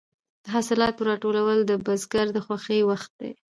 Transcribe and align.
د 0.45 0.45
حاصلاتو 0.55 1.07
راټولول 1.09 1.59
د 1.65 1.71
بزګر 1.85 2.27
د 2.33 2.37
خوښۍ 2.45 2.81
وخت 2.89 3.11
دی. 3.21 3.31